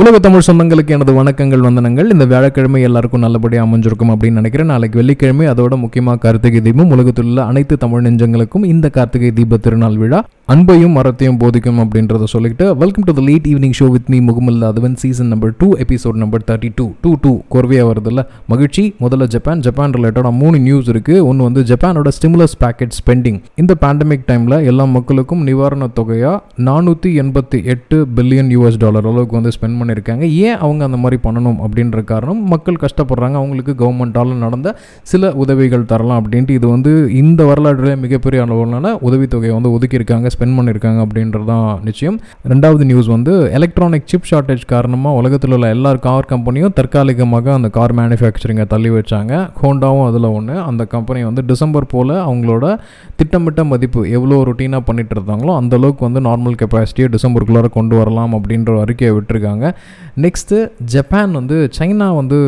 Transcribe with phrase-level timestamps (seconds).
[0.00, 2.12] உலக தமிழ் சொந்தங்களுக்கு எனது வணக்கங்கள் வந்தனங்கள்.
[2.12, 4.66] இந்த வியாழக்கிழமை எல்லாருக்கும் நல்லபடியாக அமைஞ்சிருக்கும் அப்படின்னு நினைக்கிறேன்.
[4.66, 6.90] நாளைக்கு வெள்ளிக்கிழமை அதோட முக்கியமாக கார்த்திகை தீபம்.
[6.90, 10.24] உலகத்தில் உள்ள அனைத்து தமிழ் நெஞ்சங்களுக்கும் இந்த கார்த்திகை தீப திருநாள் விழா.
[10.52, 14.94] அன்பையும் மரத்தையும் போதிக்கும் அப்படின்றத சொல்லிட்டு welcome to the late evening show with me முகமல் அதுவன்
[15.02, 18.22] season number two episode number thirty two two two கொர்வையாக வருதில்ல.
[18.52, 19.62] மகிழ்ச்சி முதல்ல ஜப்பான்.
[19.66, 24.84] ஜப்பான் ரிலேட்டடாக மூணு நியூஸ் இருக்குது ஒன்று வந்து ஜப்பானோட ஸ்டிமுலஸ் பேக்கெட் ஸ்பெண்டிங் இந்த பேண்டமிக் டைமில் எல்லா
[24.84, 26.38] மக்களுக்கும் நிவாரணத் தொகையாக
[26.68, 30.24] நானூற்றி எண்பத்தி எட்டு பில்லியன் யூஎஸ் டாலர் அளவுக்கு வந்து ஸ்பெண்ட் பண்ணியிருக்காங்க.
[30.46, 33.38] ஏன் அவங்க அந்த மாதிரி பண்ணணும் அப்படின்ற காரணம் மக்கள் கஷ்டப்படுறாங்க.
[33.42, 34.76] அவங்களுக்கு கவர்மெண்ட்டால் நடந்த
[35.14, 36.94] சில உதவிகள் தரலாம் அப்படின்ட்டு இது வந்து
[37.24, 40.34] இந்த வரலாற்றிலே மிகப்பெரிய அளவிலான உதவித்தொகையை வந்து ஒதுக்கியிருக்காங்க.
[40.36, 42.18] ஸ்பெண்ட் பண்ணியிருக்காங்க அப்படின்றது தான் நிச்சயம்.
[42.52, 47.96] ரெண்டாவது நியூஸ் வந்து எலக்ட்ரானிக் சிப் ஷார்ட்டேஜ் காரணமாக உலகத்தில் உள்ள எல்லா கார் கம்பெனியும் தற்காலிகமாக அந்த கார்
[48.00, 49.32] மேனுஃபேக்சரிங்கை தள்ளி வச்சாங்க.
[49.62, 52.64] ஹோண்டாவும் அதில் ஒன்று அந்த கம்பெனி வந்து டிசம்பர் போல் அவங்களோட
[53.20, 58.74] திட்டமிட்ட மதிப்பு எவ்வளோ ரொட்டீனாக பண்ணிட்டு இருந்தாங்களோ அந்த அளவுக்கு வந்து நார்மல் கெப்பாசிட்டியை டிசம்பருக்குள்ளார கொண்டு வரலாம் அப்படின்ற
[58.84, 59.64] அறிக்கையை விட்டுருக்காங்க.
[60.24, 60.56] நெக்ஸ்ட்டு
[60.94, 62.38] ஜப்பான் வந்து சைனா வந்து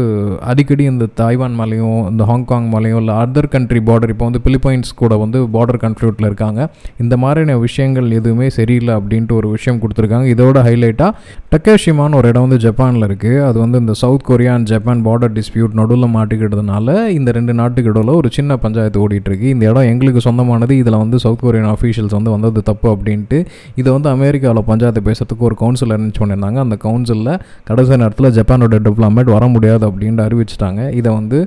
[0.51, 5.17] அடிக்கடி இந்த தாய்வான் மேலேயும் இந்த ஹாங்காங் மேலேயும் இல்லை அதர் கண்ட்ரி பார்டர் இப்போ வந்து பிலிப்பைன்ஸ் கூட
[5.25, 6.61] வந்து பார்டர் கன்ஃப்ளியூட்டில் இருக்காங்க.
[7.03, 10.27] இந்த மாதிரியான விஷயம் விஷயங்கள் எதுவுமே சரியில்லை அப்படின்ட்டு ஒரு விஷயம் கொடுத்துருக்காங்க.
[10.35, 11.11] இதோட ஹைலைட்டாக
[11.53, 15.77] டக்கேஷிமான்னு ஒரு இடம் வந்து ஜப்பானில் இருக்குது அது வந்து இந்த South Korea and Japan border dispute
[15.81, 19.47] நடுவில் மாட்டிக்கிட்டதுனால இந்த ரெண்டு நாட்டுக்கு இடையில ஒரு சின்ன பஞ்சாயத்து ஓடிட்டுருக்கு.
[19.55, 20.73] இந்த இடம் எங்களுக்கு சொந்தமானது.
[20.83, 23.39] இதில் வந்து சவுத் கொரியன் அஃபீஷியல்ஸ் வந்து வந்தது தப்பு அப்படின்ட்டு
[23.81, 26.61] இதை வந்து அமெரிக்காவில் பஞ்சாயத்து பேசுறதுக்கு ஒரு கவுன்சில் அரேஞ்ச் பண்ணியிருந்தாங்க.
[26.67, 27.33] அந்த கவுன்சிலில்
[27.71, 30.81] கடைசி நேரத்தில் ஜப்பானோட டெவலப்மெண்ட் வர முடியாது அப்படின்ட்டு அறிவிச்சிட்டாங்க.
[31.01, 31.41] இதை வந்து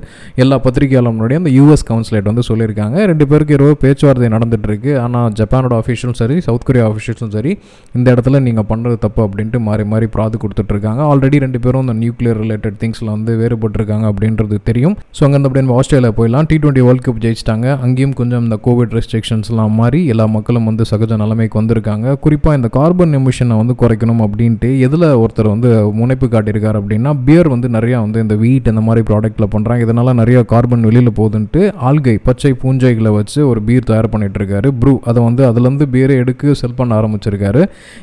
[0.44, 2.98] எல்லா பத்திரிகையாளர்களுடைய அந்த யூஎஸ் கவுன்சிலேட் வந்து சொல்லியிருக்காங்க.
[3.12, 7.52] ரெண்டு பேருக்கு இரவு பேச்சுவார்த்தை நடந்துட்டு இருக்கு ஆனால் ஜப்பானோட ஆஃபீஷியல்ஸ் சரி சவுத் கொரியா அஃபீஷியல்ஸும் சரி
[7.98, 11.00] இந்த இடத்துல நீங்கள் பண்ணுறது தப்பு அப்படின்ட்டு மாறி மாறி பிராது கொடுத்துட்ருக்காங்க.
[11.12, 14.96] ஆல்ரெடி ரெண்டு பேரும் இந்த நியூக்ளியர் ரிலேட்டட் திங்ஸில் வந்து வேறுபட்டிருக்காங்க அப்படின்றது தெரியும்.
[15.16, 16.48] ஸோ அங்கேருந்து அப்படியே நம்ம ஆஸ்திரேலியா போயிடலாம்.
[16.50, 17.66] டி டுவெண்ட்டி வேர்ல்ட் கப் ஜெயிச்சிட்டாங்க.
[17.86, 22.16] அங்கேயும் கொஞ்சம் இந்த கோவிட் ரெஸ்ட்ரிக்ஷன்ஸ்லாம் மாறி எல்லா மக்களும் வந்து சகஜ நிலைமைக்கு வந்திருக்காங்க.
[22.26, 27.68] குறிப்பாக இந்த கார்பன் எமிஷனை வந்து குறைக்கணும் அப்படின்ட்டு எதில் ஒருத்தர் வந்து முனைப்பு காட்டியிருக்காரு அப்படின்னா பியர் வந்து
[27.76, 32.52] நிறையா வந்து இந்த வீட் இந்த மாதிரி ப்ராடக்ட்டில் பண்ணுறாங்க இதனால் நிறைய கார்பன் வெளியில் போகுதுன்ட்டு ஆல்கை பச்சை
[32.62, 36.92] பூஞ்சைகளை வச்சு ஒரு பீர் தயார் பண்ணிட்டு இருக்காரு ப்ரூ அதை வந்து அதுலேருந்து பியர் எடுக்க செல் பண்ண
[37.00, 37.62] ஆரம்பிச்சிருக்காரு.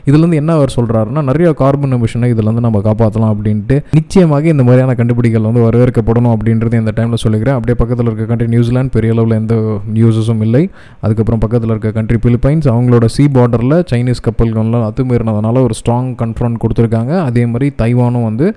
[0.09, 5.47] இதுலேருந்து என்ன அவர் சொல்கிறாருன்னா நிறைய கார்பன் எமிஷனை இதுலேருந்து நம்ம காப்பாற்றலாம் அப்படின்ட்டு நிச்சயமாக இந்த மாதிரியான கண்டுபிடிகள்
[5.49, 7.57] வந்து வரவேற்கப்படணும் அப்படின்றது இந்த டைமில் சொல்லிக்கிறேன்.
[7.59, 9.55] அப்படியே பக்கத்தில் இருக்க கண்ட்ரி நியூசிலாந்து பெரிய அளவில் எந்த
[9.97, 10.63] நியூஸஸும் இல்லை.
[11.05, 17.13] அதுக்கப்புறம் பக்கத்தில் இருக்க கண்ட்ரி பிலிப்பைன்ஸ் அவங்களோட சி பார்டரில் சைனீஸ் கப்பல்கள்லாம் அத்துமீறினதுனால ஒரு ஸ்ட்ராங் கன்ஃபரன்ட் கொடுத்துருக்காங்க.
[17.29, 18.47] அதே மாதிரி தைவானும் வந்து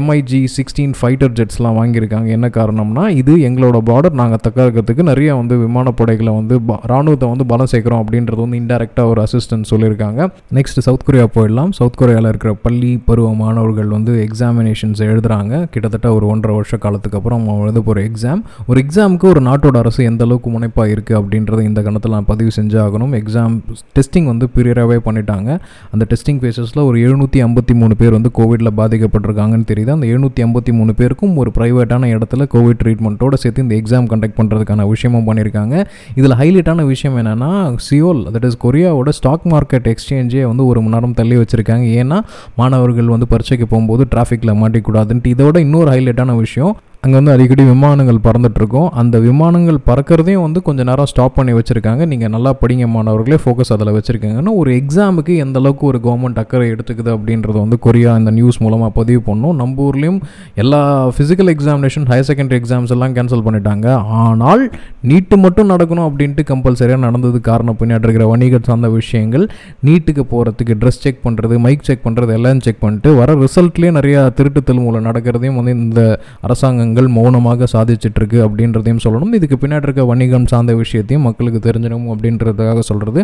[0.00, 2.28] எம்ஐஜி சிக்ஸ்டீன் ஃபைட்டர் ஜெட்ஸ்லாம் வாங்கியிருக்காங்க.
[2.36, 6.54] என்ன காரணம்னா இது எங்களோட பார்டர் நாங்கள் தக்கறதுக்கு நிறைய வந்து விமானப்படைகளை வந்து
[6.92, 10.20] ராணுவத்தை வந்து பலம் சேர்க்குறோம் அப்படின்றது வந்து இன்டெரக்டாக ஒரு அசிஸ்டன்ட் சொல்லியிருக்காங்க.
[10.54, 11.70] நெக்ஸ்ட் சவுத் கொரியா போயிடலாம்.
[11.70, 15.68] சவுத் கொரியாவில் இருக்கிற பள்ளி பருவ மாணவர்கள் வந்து எக்ஸாமினேஷன்ஸ் எழுதுறாங்க.
[15.70, 20.04] கிட்டத்தட்ட ஒரு ஒன்றரை வருஷ காலத்துக்கு அப்புறம் அவங்க எழுத போகிற எக்ஸாம் ஒரு எக்ஸாமுக்கு ஒரு நாட்டோட அரசு
[20.04, 23.56] எந்த அளவுக்கு முனைப்பாக இருக்குது அப்படின்றத இந்த கணத்தில் நான் பதிவு செஞ்சாகணும் எக்ஸாம்
[23.96, 25.58] டெஸ்டிங் வந்து பீரியடாகவே பண்ணிட்டாங்க.
[25.92, 29.90] அந்த டெஸ்டிங் ஃபேஸஸில் ஒரு எழுநூற்றி ஐம்பத்தி மூணு பேர் வந்து கோவிடில் பாதிக்கப்பட்டிருக்காங்கன்னு தெரியுது.
[29.96, 34.88] அந்த எழுநூற்றி ஐம்பத்தி மூணு பேருக்கும் ஒரு ப்ரைவேட்டான இடத்துல கோவிட் ட்ரீட்மெண்ட்டோட சேர்த்து இந்த எக்ஸாம் கண்டக்ட் பண்ணுறதுக்கான
[34.88, 35.84] விஷயமும் பண்ணியிருக்காங்க.
[36.14, 41.14] இதில் ஹைலைட்டான விஷயம் என்னென்னா சியோல் தட் இஸ் கொரியாவோட ஸ்டாக் மார்க்கெட் எக்ஸ்சேஞ்சே வந்து ஒரு மணி நேரம்
[41.14, 41.86] தள்ளி வச்சுருக்காங்க.
[42.02, 42.20] ஏன்னா
[42.56, 45.32] மாணவர்கள் வந்து பரீட்சைக்கு போகும்போது டிராஃபிக்கில் மாட்டிக்கூடாதுன்ட்டு.
[45.34, 48.88] இதோட இன்னொரு ஹைலைட்டான விஷயம் அங்கே வந்து அடிக்கடி விமானங்கள் பறந்துட்டுருக்கோம்.
[49.00, 52.02] அந்த விமானங்கள் பறக்கிறதையும் வந்து கொஞ்சம் நேரம் ஸ்டாப் பண்ணி வச்சுருக்காங்க.
[52.10, 57.10] நீங்கள் நல்லா படிங்க மாணவர்களே ஃபோக்கஸ் அதில் வச்சுருக்காங்கன்னா ஒரு எக்ஸாமுக்கு எந்த அளவுக்கு ஒரு கவர்மெண்ட் அக்கறை எடுத்துக்குது
[57.14, 59.54] அப்படின்றத வந்து கொரியா இந்த நியூஸ் மூலமாக பதிவு பண்ணோம்.
[59.60, 60.18] நம்ம ஊர்லேயும்
[60.64, 60.80] எல்லா
[61.14, 63.86] physical examination higher secondary exams எல்லாம் கேன்சல் பண்ணிட்டாங்க.
[64.24, 64.64] ஆனால்
[65.12, 69.46] நீட்டு மட்டும் நடக்கணும் அப்படின்ட்டு கம்பல்சரியாக நடந்தது காரணம் பின்னாடி இருக்கிற வணிகம் சார்ந்த விஷயங்கள்.
[69.88, 74.62] நீட்டுக்கு போகிறதுக்கு ட்ரெஸ் செக் பண்ணுறது மைக் செக் பண்ணுறது எல்லாம் செக் பண்ணிட்டு வர ரிசல்ட்லேயே நிறையா திருட்டு
[74.70, 76.00] திருமூலம் நடக்கிறதையும் வந்து இந்த
[76.46, 79.32] அரசாங்கம் நிறுவனங்கள் மௌனமாக சாதிச்சிட்ருக்கு அப்படின்றதையும் சொல்லணும்.
[79.38, 83.20] இதுக்கு பின்னாடி இருக்க வணிகம் சார்ந்த விஷயத்தையும் மக்களுக்கு தெரிஞ்சிடணும் அப்படின்றதுக்காக சொல்கிறது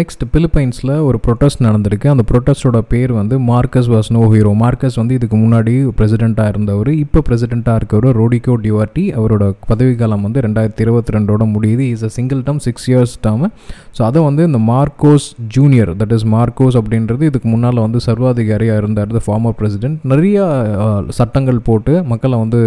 [0.00, 2.08] நெக்ஸ்ட் பிலிப்பைன்ஸில் ஒரு ப்ரொட்டஸ்ட் நடந்திருக்கு.
[2.14, 6.90] அந்த ப்ரொட்டஸ்டோட பேர் வந்து Marcus was no hero Marcus வந்து இதுக்கு முன்னாடி பிரசிடெண்ட்டாக இருந்தவர்.
[7.04, 11.84] இப்போ பிரசிடெண்ட்டாக இருக்கவர் ரோடிகோ டிவார்டி அவரோட பதவிக்காலம் வந்து ரெண்டாயிரத்தி இருபத்தி ரெண்டோட முடியுது.
[11.96, 13.46] Is a single term six years term
[13.98, 19.08] so அதை வந்து இந்த Marcos junior that is Marcos அப்படின்றது இதுக்கு முன்னால் வந்து சர்வாதிகாரியாக இருந்தார்
[19.28, 20.38] ஃபார்மர் பிரசிடென்ட் நிறைய
[21.18, 22.58] சட்டங்கள் போட்டு மக்களை வந்து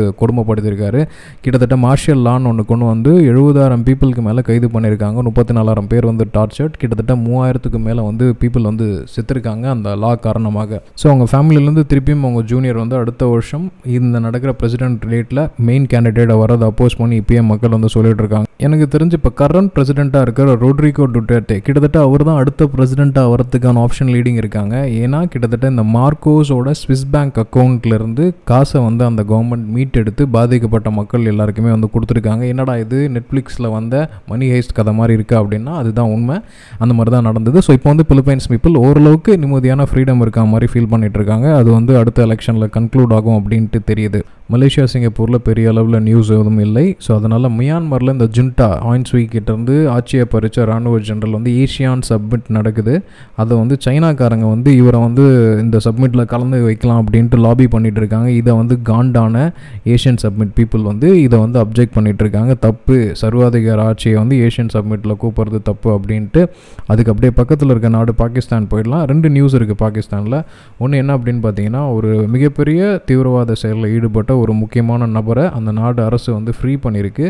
[0.44, 1.02] கொடுமைப்படுத்தியிருக்காரு
[1.44, 5.18] கிட்டத்தட்ட மார்ஷியல் லான்னு ஒன்று கொண்டு வந்து எழுபதாயிரம் பீப்புளுக்கு மேலே கைது பண்ணியிருக்காங்க.
[5.28, 10.82] முப்பத்தி நாலாயிரம் பேர் வந்து டார்ச்சர்ட் கிட்டத்தட்ட மூவாயிரத்துக்கு மேலே வந்து பீப்புள் வந்து செத்துருக்காங்க அந்த லா காரணமாக.
[11.02, 13.66] ஸோ அவங்க ஃபேமிலியிலேருந்து திருப்பியும் அவங்க ஜூனியர் வந்து அடுத்த வருஷம்
[13.98, 18.48] இந்த நடக்கிற பிரசிடென்ட் ரேட்டில் மெயின் கேண்டிடேட்டை வரதை அப்போஸ் பண்ணி இப்பயே மக்கள் வந்து சொல்லிட்டு இருக்காங்க.
[18.66, 24.12] எனக்கு தெரிஞ்சு இப்போ கரண்ட் பிரசிடெண்ட்டாக இருக்கிற ரோட்ரிகோ டுட்டேட்டே கிட்டத்தட்ட அவர் தான் அடுத்த பிரசிடெண்ட்டாக வரதுக்கான ஆப்ஷன்
[24.16, 24.76] லீடிங் இருக்காங்க.
[25.02, 31.30] ஏன்னா கிட்டத்தட்ட இந்த மார்க்கோஸோட ஸ்விஸ் பேங்க் அக்கௌண்ட்லேருந்து காசை வந்து அந்த கவர்மெண்ட் மீட் எடுத்து பாதிக்கப்பட்ட மக்கள்
[31.32, 32.44] எல்லாருக்குமே வந்து கொடுத்துருக்காங்க.
[32.54, 33.00] என்னடா இது?
[33.16, 33.96] நெட்ஃப்ளிக்ஸில் வந்த
[34.32, 36.38] மணி ஹேஸ்ட் கதை மாதிரி இருக்கா அப்படின்னா அதுதான் உண்மை.
[36.84, 37.60] அந்த மாதிரி தான் நடந்தது.
[37.68, 41.48] ஸோ இப்போ வந்து பிலிப்பைன்ஸ் பீப்புள் ஓரளவுக்கு நிம்மதியான ஃப்ரீடம் இருக்க மாதிரி ஃபீல் பண்ணிட்டு இருக்காங்க.
[41.62, 44.22] அது வந்து அடுத்த எலெக்ஷனில் கன்க்ளூட் ஆகும் அப்படின்ட்டு தெரியுது.
[44.52, 46.84] மலேசியா சிங்கப்பூரில் பெரிய அளவில் நியூஸ் எதுவும் இல்லை.
[47.06, 52.94] ஸோ அதனால் மியான்மரில் இந்த ஜுண்டா ஆயின்ஸ்வீ கிட்டேருந்து ஆட்சியை பறித்த ராணுவ ஜெனரல் வந்து ஏஷியான் சப்மிட் நடக்குது.
[53.42, 55.26] அதை வந்து சைனாக்காரங்க வந்து இவரை வந்து
[55.64, 59.46] இந்த சப்மிட்டில் கலந்து வைக்கலாம் அப்படின்ட்டு லாபி பண்ணிகிட்டு இருக்காங்க இதை வந்து காண்டான
[59.94, 62.98] ஏஷியன் சப்மிட் பீப்புள் வந்து இதை வந்து அப்ஜெக்ட் பண்ணிகிட்டு இருக்காங்க தப்பு.
[63.22, 66.44] சர்வாதிகார ஆட்சியை வந்து ஏஷியன் சப்மிட்டில் கூப்பிட்றது தப்பு அப்படின்ட்டு
[66.92, 69.06] அதுக்கு அப்படியே பக்கத்தில் இருக்க நாடு பாகிஸ்தான் போயிடலாம்.
[69.14, 70.40] ரெண்டு நியூஸ் இருக்குது பாகிஸ்தானில்.
[70.84, 76.30] ஒன்று என்ன அப்படின்னு பார்த்தீங்கன்னா ஒரு மிகப்பெரிய தீவிரவாத செயலில் ஈடுபட்ட ஒரு முக்கியமான நபரை அந்த நாடு அரசு
[76.38, 77.26] வந்து ஃப்ரீ பண்ணியிருக்கு.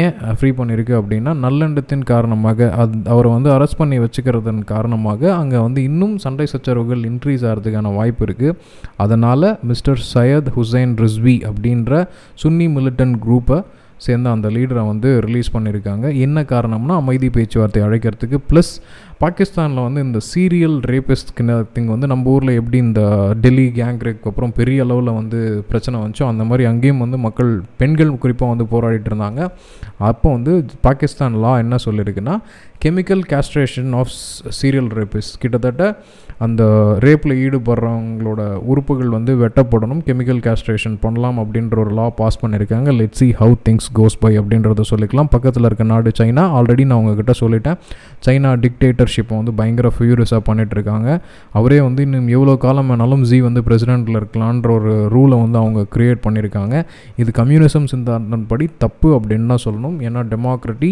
[0.00, 5.82] ஏன் ஃப்ரீ பண்ணியிருக்கு அப்படின்னா நல்லெண்ணத்தின் காரணமாக அது அவரை வந்து அரெஸ்ட் பண்ணி வச்சுக்கிறதன் காரணமாக அங்கே வந்து
[5.90, 8.58] இன்னும் சண்டை சச்சரவுகள் இன்க்ரீஸ் ஆகிறதுக்கான வாய்ப்பு இருக்குது
[9.04, 12.04] அதனால் மிஸ்டர் சையத் ஹுசைன் ரிஸ்வி அப்படின்ற
[12.44, 13.60] சுன்னி மிலிட்டன் குரூப்பை
[14.04, 16.06] சேர்ந்த அந்த லீடரை வந்து ரிலீஸ் பண்ணியிருக்காங்க.
[16.24, 18.72] என்ன காரணம்னா அமைதி பேச்சுவார்த்தை அழைக்கிறதுக்கு ப்ளஸ்
[19.22, 21.30] பாகிஸ்தானில் வந்து இந்த சீரியல் ரேபிஸ்ட்
[21.74, 23.02] திங் வந்து நம்ம ஊரில் எப்படி இந்த
[23.44, 25.40] டெல்லி கேங் ரேக்கு அப்புறம் பெரிய அளவில் வந்து
[25.70, 29.48] பிரச்சனை வந்துச்சோ அந்த மாதிரி அங்கேயும் வந்து மக்கள் பெண்கள் குறிப்பாக வந்து போராடிட்டு இருந்தாங்க.
[30.10, 30.54] அப்போ வந்து
[30.88, 32.36] பாகிஸ்தான் லா என்ன சொல்லியிருக்குன்னா
[32.84, 34.12] chemical castration of
[34.60, 35.84] serial rapists கிட்டத்தட்ட
[36.44, 36.62] அந்த
[37.04, 38.40] ரேப்பில் ஈடுபடுறவங்களோட
[38.70, 40.00] உறுப்புகள் வந்து வெட்டப்படணும்.
[40.08, 44.84] கெமிக்கல் கேஸ்ட்ரேஷன் பண்ணலாம் அப்படின்ற ஒரு லா பாஸ் பண்ணியிருக்காங்க let see how things goes by அப்படின்றத
[44.92, 45.30] சொல்லிக்கலாம்.
[45.34, 46.44] பக்கத்தில் இருக்க நாடு சைனா.
[46.58, 47.78] ஆல்ரெடி நான் உங்ககிட்ட சொல்லிட்டேன்.
[48.26, 48.52] சைனா
[49.04, 51.08] டிக்டேட்டர்ஷிப்பை வந்து பயங்கர ஃபியூரியஸாக பண்ணிட்டு இருக்காங்க
[51.52, 56.24] அவரே வந்து இன்னும் எவ்வளோ காலம் வேணாலும் ஜி வந்து பிரசிடெண்ட்டில் இருக்கலான்ற ஒரு ரூலை வந்து அவங்க க்ரியேட்
[56.26, 56.84] பண்ணியிருக்காங்க.
[57.16, 59.96] இது கம்யூனிசம் சிந்தாந்தன் படி தப்பு அப்படின்னு தான் சொல்லணும்.
[60.08, 60.90] ஏன்னா டெமோக்ரட்டி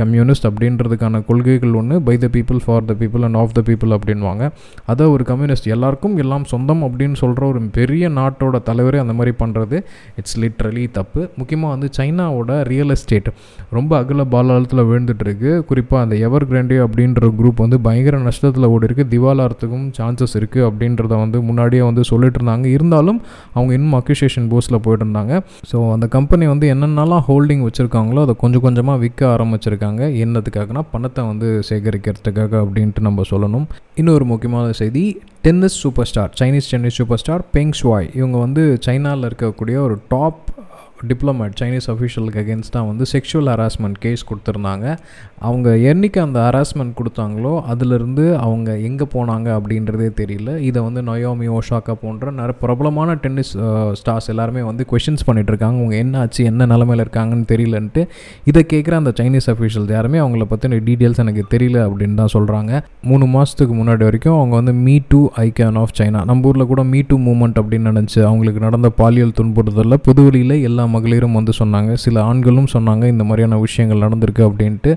[0.00, 4.44] கம்யூனிஸ்ட் அப்படின்றதுக்கான கொள்கைகள் ஒன்று by the people for the people and of the people அப்படின்வாங்க
[4.92, 9.76] அதை ஒரு கம்யூனிஸ்ட் எல்லாருக்கும் எல்லாம் சொந்தம் அப்படின்னு சொல்கிற ஒரு பெரிய நாட்டோட தலைவரே அந்த மாதிரி பண்ணுறது
[10.20, 11.20] இட்ஸ் லிட்ரலி தப்பு.
[11.40, 13.30] முக்கியமாக வந்து சைனாவோட ரியல் எஸ்டேட்
[13.78, 15.50] ரொம்ப அகல பாலாளத்தில் விழுந்துட்டுருக்கு.
[15.70, 21.12] குறிப்பாக அந்த எவர் கிராண்டே அப்படின்ற குரூப் வந்து பயங்கர நஷ்டத்தில் ஓடி இருக்குது திவாலாகிறதுக்கும் சான்சஸ் இருக்குது அப்படின்றத
[21.24, 22.66] வந்து முன்னாடியே வந்து சொல்லிட்டு இருந்தாங்க.
[22.76, 23.20] இருந்தாலும்
[23.56, 25.34] அவங்க இன்னும் அக்யூசியேஷன் போஸ்ட்டில் போயிட்டு இருந்தாங்க.
[25.70, 29.86] ஸோ அந்த கம்பெனி வந்து என்னென்னலாம் ஹோல்டிங் வச்சுருக்காங்களோ அதை கொஞ்சம் கொஞ்சமாக விற்க ஆரம்பிச்சிருக்காங்க.
[29.88, 30.04] வச்சுருக்காங்க.
[30.24, 33.66] என்னத்துக்காகனா பணத்தை வந்து சேகரிக்கிறதுக்காக அப்படின்ட்டு நம்ம சொல்லணும்.
[33.94, 35.04] இன்னொரு முக்கியமான செய்தி
[35.42, 35.78] tennis
[36.10, 40.40] superstar Chinese tennis superstar Peng Shuai இவங்க வந்து சைனாவில் இருக்கக்கூடிய ஒரு டாப்
[41.12, 44.86] டிப்ளமேட் சைனீஸ் அஃபிஷியலுக்கு அகேன்ஸ்டாக வந்து செக்ஷுவல் ஹராஸ்மெண்ட் கேஸ் கொடுத்துருந்தாங்க.
[45.48, 50.50] அவங்க என்னைக்கு அந்த ஹராஸ்மெண்ட் கொடுத்தாங்களோ அதிலிருந்து அவங்க எங்கே போனாங்க அப்படின்றதே தெரியல.
[50.70, 53.54] இதை வந்து நொயோமி ஓஷாக்கா போன்ற நிறைய பிரபலமான டென்னிஸ்
[54.02, 58.02] ஸ்டார்ஸ் எல்லாருமே வந்து கொஷின்ஸ் பண்ணிகிட்ருக்காங்க இருக்காங்க அவங்க என்ன ஆச்சு என்ன நிலமையில் இருக்காங்கன்னு தெரியலன்ட்டு
[58.50, 62.80] இதை கேட்குற அந்த சைனீஸ் அஃபிஷியல்ஸ் யாருமே அவங்கள பற்றின டீட்டெயில்ஸ் எனக்கு தெரியல அப்படின்னு தான் சொல்கிறாங்க
[63.10, 67.00] மூணு மாதத்துக்கு முன்னாடி வரைக்கும் அவங்க வந்து me too icon of China நம்ம ஊரில் கூட மீ
[67.10, 71.92] டூ மூமெண்ட் அப்படின்னு நினச்சி அவங்களுக்கு நடந்த பாலியல் துன்புறுத்தலில் புதுவெளியில் எல்லா மகளிரும் வந்து சொன்னாங்க.
[72.04, 74.92] சில ஆண்களும் சொன்னாங்க இந்த மாதிரியான விஷயங்கள் நடந்திருக்கு அப்படின்ட்டு.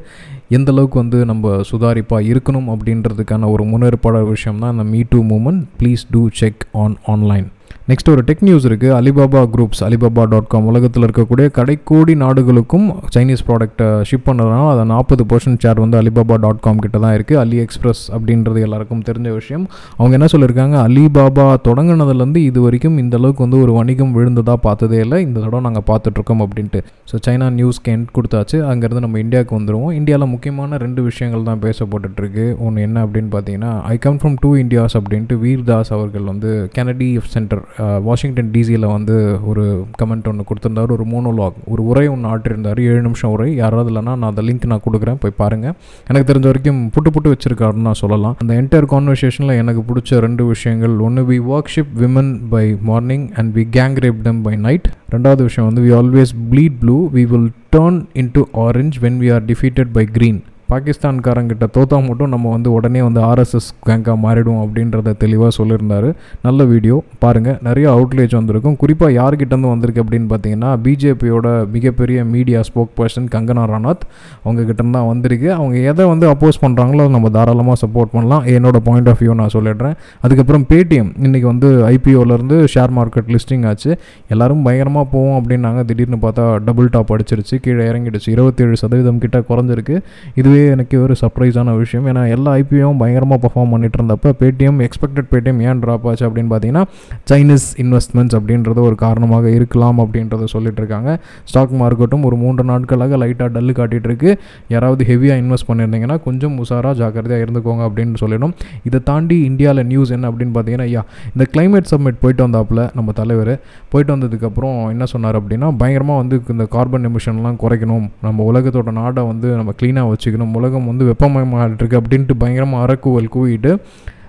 [0.50, 5.64] எந்த அளவுக்கு வந்து நம்ம சுதாரிப்பாக இருக்கணும் அப்படின்றதுக்கான ஒரு முன்னேற்பாடு விஷயம் தான் இந்த me too moment
[5.80, 7.48] please to check on online
[7.92, 12.86] next ஒரு டெக் நியூஸ் இருக்குது Alibaba groups Alibaba dot com உலகத்தில் இருக்கக்கூடிய கடைக்கோடி நாடுகளுக்கும்
[13.16, 17.40] சைனீஸ் ப்ராடக்ட்டை ஷிப் பண்ணுறதுனால அதை நாற்பது பர்சன்ட் ஷேர் வந்து அலிபாபா டாட் காம் கிட்ட தான் இருக்குது
[17.44, 19.66] அலி எக்ஸ்பிரஸ் அப்படின்றது எல்லாருக்கும் தெரிஞ்ச விஷயம்.
[19.98, 25.20] அவங்க என்ன சொல்லியிருக்காங்க அலிபாபா தொடங்கினதுலேருந்து இது வரைக்கும் இந்த அளவுக்கு வந்து ஒரு வணிகம் விழுந்ததாக பார்த்ததே இல்லை.
[25.28, 26.82] இந்த தடவை நாங்கள் பார்த்துட்ருக்கோம் அப்படின்ட்டு.
[27.12, 28.60] ஸோ சைனா நியூஸ்க்கு எண்ட் கொடுத்தாச்சு.
[28.72, 33.98] அங்கேருந்து நம்ம இந்தியாவுக்கு வந்துடுவோம் இந்தியாவில் முக்கியமான ரெண்டு விஷயங்கள் தான் பேசப்பட்டுருக்கு ஒன்று என்ன அப்படின்னு பார்த்தீங்கன்னா I
[34.08, 37.64] come from two Indias அப்படின்ட்டு வீர்தாஸ் அவர்கள் வந்து கெனடி சென்டர்
[38.08, 39.16] வாஷிங்டன் டிசியில் வந்து
[39.52, 39.64] ஒரு
[40.02, 40.92] கமெண்ட் ஒன்று கொடுத்துருந்தார்.
[40.96, 43.48] ஒரு மோனோலாக் ஒரு உரை ஒன்று ஆட்டிருந்தார் ஏழு நிமிஷம் உரை.
[43.62, 45.20] யாராவது இல்லைனா நான் அந்த லிங்க் நான் கொடுக்குறேன்.
[45.24, 45.76] போய் பாருங்கள்
[46.10, 48.36] எனக்கு தெரிஞ்ச வரைக்கும் புட்டு புட்டு வச்சுருக்காருன்னு நான் சொல்லலாம்.
[48.44, 50.96] அந்த என்டையர் கான்வர்சேஷனில் எனக்கு பிடிச்ச ரெண்டு விஷயங்கள்.
[51.08, 55.70] ஒன்று we worship women by morning and we gang rape them by night ரெண்டாவது விஷயம்
[55.70, 60.06] வந்து we always bleed blue we will turn into orange when we are defeated by
[60.18, 66.10] green பாகிஸ்தான்காரங்கிட்ட தோத்தா மட்டும் நம்ம வந்து உடனே வந்து ஆர்எஸ்எஸ் கேங்காக மாறிடுவோம் அப்படின்றத தெளிவாக சொல்லியிருந்தாரு.
[66.42, 68.78] நல்ல வீடியோ பாருங்கள் நிறைய அவுட்லேஜ் வந்திருக்கும்.
[68.84, 74.06] குறிப்பாக யார்கிட்டேருந்து வந்திருக்கு அப்படின்னு பார்த்தீங்கன்னா பிஜேபியோட மிகப்பெரிய media spokesperson Kangana Ranaut
[74.46, 75.50] அவங்கக்கிட்ட தான் வந்திருக்கு.
[75.58, 78.46] அவங்க எதை வந்து அப்போஸ் பண்ணுறாங்களோ அதை நம்ம தாராளமாக சப்போர்ட் பண்ணலாம்.
[78.56, 79.96] என்னோட பாயிண்ட் ஆஃப் வியூ நான் சொல்லிடுறேன்.
[80.22, 83.92] அதுக்கப்புறம் பேடிஎம் இன்றைக்கி வந்து ஐபிஓலேருந்து ஷேர் மார்க்கெட் லிஸ்டிங் ஆச்சு.
[84.34, 85.84] எல்லோரும் பயங்கரமாக போவோம் அப்படின்னாங்க.
[85.92, 87.56] திடீர்னு பார்த்தா டபுள் டாப் அடிச்சிருச்சு.
[87.62, 88.30] கீழே இறங்கிடுச்சு.
[88.36, 89.98] இருபத்தேழு சதவீதம் கிட்ட குறைஞ்சிருக்கு.
[90.36, 92.06] இதுவே அதுவே எனக்கு ஒரு சர்ப்ரைஸான விஷயம்.
[92.12, 96.84] ஏன்னா எல்லா ஐபிஓவும் பயங்கரமாக பர்ஃபார்ம் பண்ணிட்டு இருந்தப்போ பேடிஎம் எக்ஸ்பெக்டட் பேடிஎம் ஏன் ட்ராப் ஆச்சு அப்படின்னு பார்த்தீங்கன்னா
[97.32, 101.10] சைனீஸ் இன்வெஸ்ட்மெண்ட்ஸ் அப்படின்றது ஒரு காரணமாக இருக்கலாம் அப்படின்றத சொல்லிட்டு இருக்காங்க
[101.52, 104.32] ஸ்டாக் மார்க்கெட்டும் ஒரு மூன்று நாட்களாக லைட்டாக டல்லு காட்டிகிட்டு இருக்கு
[104.76, 108.54] யாராவது ஹெவியாக இன்வெஸ்ட் பண்ணியிருந்தீங்கன்னா கொஞ்சம் உஷாராக ஜாக்கிரதையாக இருந்துக்கோங்க அப்படின்னு சொல்லிடும்
[108.90, 111.04] இதை தாண்டி இந்தியாவில் நியூஸ் என்ன அப்படின்னு பார்த்தீங்கன்னா ஐயா
[111.34, 113.54] இந்த கிளைமேட் சப்மிட் போயிட்டு வந்தாப்புல நம்ம தலைவர்
[113.94, 118.06] போயிட்டு வந்ததுக்கப்புறம் என்ன சொன்னார் அப்படின்னா பயங்கரமாக வந்து இந்த கார்பன் எமிஷன்லாம் குறைக்கணும்.
[118.26, 120.51] நம்ம உலகத்தோட நாடை வந்து நம்ம க்ளீனாக வச்சுக்கணும்.
[120.60, 123.72] உலகம் வந்து வெப்பமயமாகிட்டுருக்கு அப்படின்ட்டு பயங்கரமாக அறக்குவல் கூவிட்டு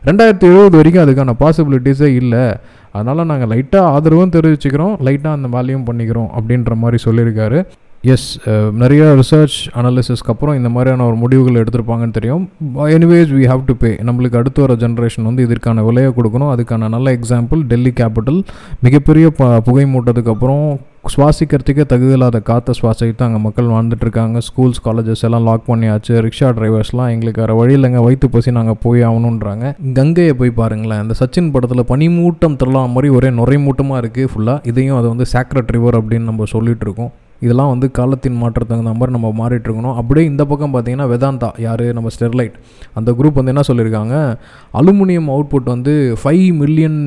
[0.08, 2.44] ரெண்டாயிரத்தி எழுபது வரைக்கும் அதுக்கான பாசிபிலிட்டிஸே இல்லை.
[2.96, 7.58] அதனால் நாங்கள் லைட்டாக ஆதரவும் தெரிவிச்சுக்கிறோம் லைட்டாக அந்த வேலையும் பண்ணிக்கிறோம் அப்படின்ற மாதிரி சொல்லியிருக்காரு.
[8.10, 12.44] எஸ் uh, நிறைய ரிசர்ச் அனாலிசிஸ்க்கு அப்புறம் இந்த மாதிரியான ஒரு முடிவுகள் எடுத்திருப்பாங்கன்னு தெரியும்.
[12.94, 16.50] Anyways we have to pay நம்மளுக்கு அடுத்து வர ஜென்ரேஷன் வந்து இதற்கான விலையை கொடுக்கணும்.
[16.54, 18.40] அதுக்கான நல்ல எக்ஸாம்பிள் டெல்லி கேபிட்டல்
[18.86, 20.66] மிகப்பெரிய ப புகை மூட்டதுக்கு அப்புறம்
[21.14, 26.12] சுவாசிக்கிறதுக்கே தகுதியில்லாத காற்றை சுவாசிக்கிட்டு அங்கே மக்கள் வாழ்ந்துட்டு இருக்காங்க ஸ்கூல்ஸ் காலேஜஸ் எல்லாம் லாக் பண்ணியாச்சு.
[26.26, 28.02] ரிக்ஷா டிரைவர்ஸ்லாம் எங்களுக்கு வேறு வழி இல்லைங்க.
[28.08, 29.74] வயிற்று பசி நாங்கள் போய் ஆகணுன்றாங்க.
[29.98, 31.02] கங்கையை போய் பாருங்களேன்.
[31.04, 35.98] அந்த சச்சின் படத்தில் பனிமூட்டம் தரலாம் மாதிரி ஒரே நுரைமூட்டமாக இருக்குது ஃபுல்லாக இதையும் அது வந்து சாக்ரட் ரிவர்
[36.02, 40.74] அப்படின்னு நம்ம சொல்லிட்டு இருக்கோம் இதெல்லாம் வந்து காலத்தின் மாற்றத்துக்கு தகுந்த மாதிரி நம்ம மாறிட்டுருக்கணும் அப்படியே இந்த பக்கம்
[40.74, 41.84] பார்த்தீங்கன்னா வேதாந்தா யார்?
[41.98, 42.54] நம்ம ஸ்டெர்லைட்.
[42.98, 44.14] அந்த குரூப் வந்து என்ன சொல்லியிருக்காங்க?
[44.80, 46.98] அலுமினியம் அவுட்புட் வந்து ஃபைவ் மில்லியன்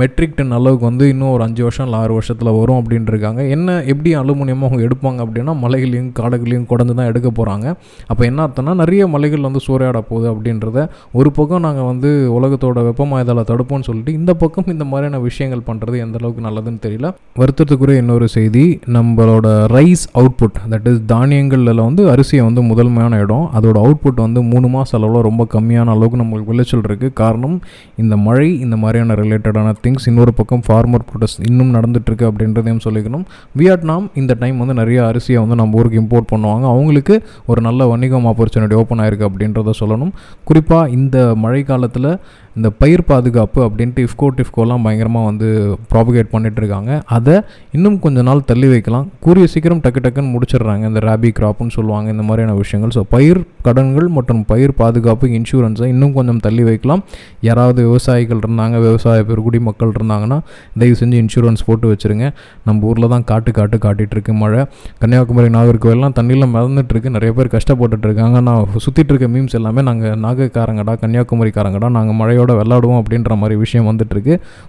[0.00, 3.76] மெட்ரிக் டன் அளவுக்கு வந்து இன்னும் ஒரு அஞ்சு வருஷம் இல்லை ஆறு வருஷத்தில் வரும் அப்படின்ட்டு இருக்காங்க என்ன
[3.92, 7.66] எப்படி அலுமினியம் அவங்க எடுப்பாங்க அப்படின்னா மலைகளையும் காடுகளையும் குடந்து தான் எடுக்க போகிறாங்க
[8.10, 13.42] அப்போ என்ன அர்த்தம்னா நிறைய மலைகள் வந்து சூறையாட போகுது அப்படின்றத ஒரு பக்கம் நாங்கள் வந்து உலகத்தோட வெப்பமாயதால்
[13.50, 17.10] தடுப்போம்னு சொல்லிட்டு இந்த பக்கம் இந்த மாதிரியான விஷயங்கள் பண்ணுறது எந்த அளவுக்கு நல்லதுன்னு தெரியல.
[17.40, 18.64] வருத்தத்துக்குரிய இன்னொரு செய்தி
[18.96, 20.56] நம்மளோட ரைஸ் அவுட்புட்.
[20.72, 23.46] தட் இஸ் தானியங்களில் வந்து அரிசியை வந்து முதன்மையான இடம்.
[23.58, 27.56] அதோட அவுட்புட் வந்து மூணு மாதம் அளவில் ரொம்ப கம்மியான அளவுக்கு நம்மளுக்கு விளைச்சல் இருக்குது காரணம்
[28.02, 33.24] இந்த மழை இந்த மாதிரியான ரிலேட்டடான திங்ஸ் இன்னொரு பக்கம் ஃபார்மர் ப்ரொடக்ட்ஸ் இன்னும் நடந்துட்டுருக்கு அப்படின்றதையும் சொல்லிக்கணும்.
[33.60, 36.66] வியட்நாம் இந்த டைம் வந்து நிறைய அரிசியை வந்து நம்ம ஊருக்கு இம்போர்ட் பண்ணுவாங்க.
[36.74, 37.16] அவங்களுக்கு
[37.46, 40.14] ஒரு நல்ல வணிகம் ஆப்பர்ச்சுனிட்டி ஓப்பன் ஆயிருக்கு அப்படின்றத சொல்லணும்.
[40.50, 42.10] குறிப்பாக இந்த மழை காலத்தில்
[42.58, 45.48] இந்த பயிர் பாதுகாப்பு அப்படின்ட்டு இஃப்கோ டிஃப்கோலாம் பயங்கரமாக வந்து
[45.94, 47.14] ப்ராபகேட் பண்ணிகிட்ருக்காங்க இருக்காங்க.
[47.16, 47.34] அதை
[47.76, 49.06] இன்னும் கொஞ்ச நாள் தள்ளி வைக்கலாம்.
[49.24, 50.84] கூறிய சீக்கிரம் டக்கு டக்குன்னு முடிச்சிடுறாங்க.
[50.90, 52.92] இந்த ராபி கிராப்னு சொல்லுவாங்க இந்த மாதிரியான விஷயங்கள்.
[52.96, 57.02] ஸோ பயிர் கடன்கள் மற்றும் பயிர் பாதுகாப்பு இன்சூரன்ஸை இன்னும் கொஞ்சம் தள்ளி வைக்கலாம்.
[57.48, 60.38] யாராவது விவசாயிகள் இருந்தாங்க விவசாய பெருகுடி மக்கள் இருந்தாங்கன்னா
[60.80, 62.26] தயவு செஞ்சு இன்சூரன்ஸ் போட்டு வச்சுருங்க.
[62.68, 64.62] நம்ம ஊரில் தான் காட்டு காட்டு காட்டிகிட்டு இருக்கு மழை.
[65.02, 68.36] கன்னியாகுமரி நாகர்கோவில்லாம் தண்ணியில் மிதந்துட்டுருக்கு நிறைய பேர் கஷ்டப்பட்டுட்டு இருக்காங்க.
[68.48, 74.12] நான் சுற்றிட்டு இருக்க மீம்ஸ் எல்லாமே நாங்கள் நாகக்காரங்கடா கன்னியாகுமரிக்காரங்கடா நாங்கள் மழையோட விளாடுவோம் அப்படின்ற மாதிரி விஷயம் வந்துட்டு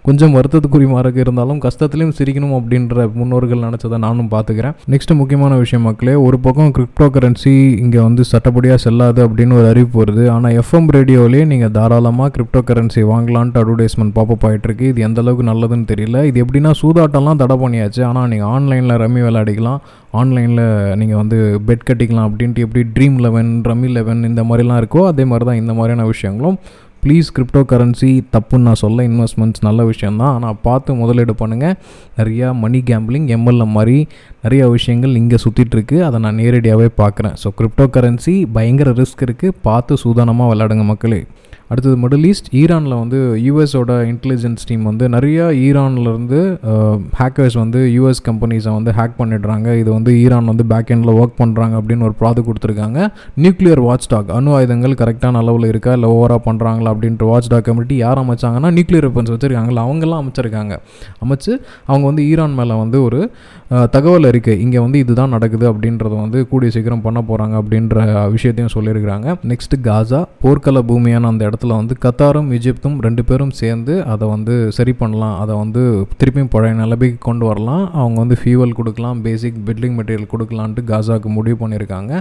[0.05, 6.13] கொஞ்சம் கொஞ்சம் வருத்தத்துக்குரியமாக இருந்தாலும் கஷ்டத்துலையும் சிரிக்கணும் அப்படின்ற முன்னோர்கள் நினச்சதை நானும் பார்த்துக்கிறேன் நெக்ஸ்ட் முக்கியமான விஷயம் மக்களே
[6.27, 7.53] ஒரு பக்கம் கிரிப்டோ கரன்சி
[7.84, 10.24] இங்கே வந்து சட்டப்படியாக செல்லாது அப்படின்னு ஒரு அறிவிப்பு வருது.
[10.36, 15.88] ஆனால் எஃப்எம் ரேடியோவிலேயே நீங்கள் தாராளமாக கிரிப்டோ கரன்சி வாங்கலான்ட்டு அட்வர்டைஸ்மெண்ட் பாப்பப் ஆகிட்டுருக்கு இது எந்த அளவுக்கு நல்லதுன்னு
[15.91, 16.24] தெரியல.
[16.29, 18.01] இது எப்படின்னா சூதாட்டம்லாம் தடை பண்ணியாச்சு.
[18.10, 19.82] ஆனால் நீங்கள் ஆன்லைனில் ரம்மி விளையாடிக்கலாம்.
[20.22, 20.65] ஆன்லைனில்
[21.00, 25.48] நீங்கள் வந்து பெட் கட்டிக்கலாம் அப்படின்ட்டு எப்படி ட்ரீம் லெவன் ரம்மி லெவன் இந்த மாதிரிலாம் இருக்கோ அதே மாதிரி
[25.50, 26.60] தான் இந்த மாதிரியான விஷயங்களும்
[27.05, 31.75] ப்ளீஸ் கிரிப்டோ கரன்சி தப்புன்னு நான் சொல்ல இன்வெஸ்ட்மெண்ட்ஸ் நல்ல விஷயந்தான் ஆனால் பார்த்து முதலீடு பண்ணுங்கள்
[32.17, 33.97] நிறையா மணி கேம்பிளிங் எம்எல்ஏ மாதிரி
[34.43, 37.35] நிறைய விஷயங்கள் இங்கே சுற்றிட்டுருக்கு அதை நான் நேரடியாகவே பார்க்குறேன்.
[37.43, 41.21] ஸோ கிரிப்டோ கரன்சி பயங்கர ரிஸ்க் இருக்குது பார்த்து சூதானமாக விளையாடுங்க மக்களே.
[41.72, 46.39] அடுத்தது மிடில் ஈஸ்ட் ஈரானில் வந்து யூஎஸோட இன்டெலிஜென்ஸ் டீம் வந்து நிறையா ஈரான்லேருந்து
[47.19, 49.67] ஹேக்கர்ஸ் வந்து யூஎஸ் கம்பெனிஸை வந்து ஹேக் பண்ணிடுறாங்க.
[49.81, 53.00] இது வந்து ஈரான் வந்து பேக் எண்டில் ஒர்க் பண்ணுறாங்க அப்படின்னு ஒரு ப்ராது கொடுத்துருக்காங்க.
[53.43, 55.93] நியூக்ளியர் வாட்ச் டாக் அணு ஆயுதங்கள் கரெக்டான அளவில் இருக்கா?
[55.98, 60.74] இல்லை ஓவராக பண்ணுறாங்களா அப்படின்ற வாட்ச் டாக் கமிட்டி யார் அமைச்சாங்கன்னா நியூக்ளியர் வெப்பன்ஸ் வச்சுருக்காங்களா அவங்கெல்லாம் அமைச்சிருக்காங்க.
[61.25, 61.51] அமைச்சு
[61.89, 63.22] அவங்க வந்து ஈரான் மேலே வந்து ஒரு
[63.93, 67.95] தகவல் இருக்குது இங்கே வந்து இதுதான் நடக்குது அப்படின்றத வந்து கூடிய சீக்கிரம் பண்ண போகிறாங்க அப்படின்ற
[68.36, 69.27] விஷயத்தையும் சொல்லியிருக்கிறாங்க.
[69.51, 74.93] நெக்ஸ்ட்டு காசா போர்க்கள பூமியான அந்த இடத்துல வந்து கத்தாரும் ஈஜிப்தும் ரெண்டு பேரும் சேர்ந்து அதை வந்து சரி
[75.01, 75.35] பண்ணலாம்.
[75.43, 75.81] அதை வந்து
[76.19, 77.83] திருப்பியும் பழைய நிலைமைக்கு கொண்டு வரலாம்.
[78.01, 82.13] அவங்க வந்து ஃபியூவல் கொடுக்கலாம் பேசிக் பில்டிங் மெட்டீரியல் கொடுக்கலான்ட்டு காசாவுக்கு முடிவு பண்ணியிருக்காங்க.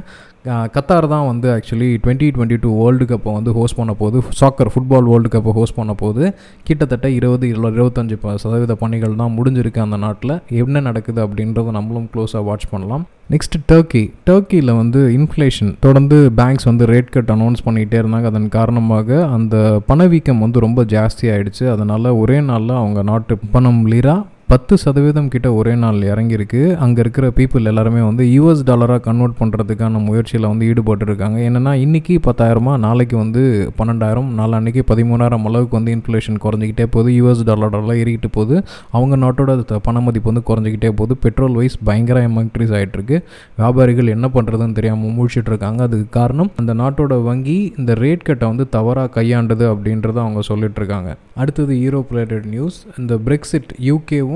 [0.77, 5.09] கத்தார் தான் வந்து actually twenty twenty two world கப்பை வந்து ஹோஸ்ட் பண்ண போது சாக்கர் ஃபுட்பால்
[5.11, 6.23] வேர்ல்டு கப்பை ஹோஸ்ட் பண்ண போது
[6.69, 10.35] கிட்டத்தட்ட இருபது இல்லை இருபத்தஞ்சி சதவீத பணிகள் தான் முடிஞ்சிருக்கு அந்த நாட்டில்.
[10.63, 13.07] என்ன நடக்குது அப்படின்றத நம்மளும் க்ளோஸாக வாட்ச் பண்ணலாம்.
[13.33, 18.27] நெக்ஸ்ட் டர்க்கி டர்க்கியில் வந்து இன்ஃப்ளேஷன் தொடர்ந்து பேங்க்ஸ் வந்து ரேட் கட் அனௌன்ஸ் பண்ணிகிட்டே இருந்தாங்க.
[18.33, 24.17] அதன் காரணமாக அந்த பணவீக்கம் வந்து ரொம்ப ஜாஸ்தி ஆகிடுச்சு அதனால் ஒரே நாளில் அவங்க நாட்டு பணம் லீரா
[24.51, 26.59] பத்து சதவீதம் கிட்ட ஒரே நாள் இறங்கியிருக்கு.
[26.85, 31.39] அங்கே இருக்கிற பீப்புள் எல்லாருமே வந்து யூஎஸ் டாலராக கன்வெர்ட் பண்ணுறதுக்கான முயற்சியில் வந்து ஈடுபட்டுருக்காங்க.
[31.49, 33.43] என்னென்னா இன்றைக்கி பத்தாயிரமா நாளைக்கு வந்து
[33.79, 37.13] பன்னெண்டாயிரம் நாளான்னைக்கு பதிமூணாயிரம் அளவுக்கு வந்து இன்ஃப்ளேஷன் குறைஞ்சிக்கிட்டே போகுது.
[37.21, 38.59] யூஎஸ் டாலரெல்லாம் ஏறிக்கிட்டு போகுது.
[38.99, 41.17] அவங்க நாட்டோட பண மதிப்பு வந்து குறைஞ்சிக்கிட்டே போகுது.
[41.25, 43.19] பெட்ரோல் வைஸ் பயங்கர இன்க்ரீஸ் ஆகிட்டுருக்கு
[43.63, 48.69] வியாபாரிகள் என்ன பண்ணுறதுன்னு தெரியாமல் முழிச்சிட்டு இருக்காங்க அதுக்கு காரணம் அந்த நாட்டோட வங்கி இந்த ரேட் கட்டை வந்து
[48.77, 51.11] தவறாக கையாண்டது அப்படின்றத அவங்க சொல்லிட்டு இருக்காங்க
[51.43, 54.34] அடுத்தது யூரோப் ரிலேட்டட் நியூஸ் இந்த பிரெக்சிட் யூகேவும்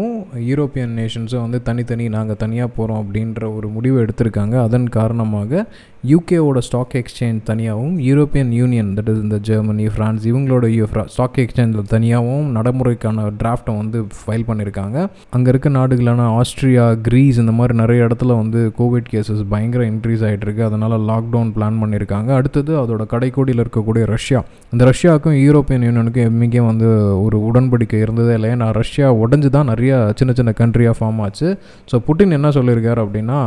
[0.50, 4.56] யூரோப்பியன் நேஷன்ஸும் வந்து தனித்தனி நாங்கள் தனியாக போகிறோம் அப்படின்ற ஒரு முடிவு எடுத்திருக்காங்க.
[4.62, 5.64] அதன் காரணமாக
[6.04, 10.66] யூகேவோட ஸ்டாக் எக்ஸ்சேஞ்ச் தனியாகவும் யூரோப்பியன் யூனியன் தட் இஸ் இந்த ஜெர்மனி ஃப்ரான்ஸ் இவங்களோட
[11.06, 14.96] ஸ்டாக் எக்ஸ்சேஞ்சில் தனியாகவும் நடைமுறைக்கான டிராஃப்டை வந்து ஃபைல் பண்ணியிருக்காங்க
[15.30, 20.46] அங்கே இருக்க நாடுகளான ஆஸ்திரியா க்ரீஸ் இந்த மாதிரி நிறைய இடத்துல வந்து கோவிட் கேசஸ் பயங்கர இன்க்ரீஸ் ஆகிட்டு
[20.48, 24.44] இருக்கு அதனால் லாக்டவுன் பிளான் பண்ணியிருக்காங்க அடுத்தது அதோட கடைக்கோடியில் இருக்கக்கூடிய ரஷ்யா.
[24.72, 26.88] இந்த ரஷ்யாவுக்கும் யூரோப்பியன் யூனியனுக்கும் எம்மிக்கே வந்து
[27.22, 31.58] ஒரு உடன்படிக்கை இருந்ததே இல்லை ஏன்னா ரஷ்யா உடஞ்சி தான் நிறைய சின்ன சின்ன கண்ட்ரியாக ஃபார்ம் ஆச்சு.
[31.92, 33.38] ஸோ புட்டின் என்ன சொல்லியிருக்காரு அப்படின்னா